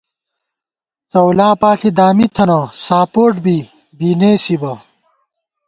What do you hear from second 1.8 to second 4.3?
دامی تھنہ، ساپوٹ بی، بی